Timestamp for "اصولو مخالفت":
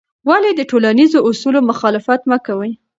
1.29-2.21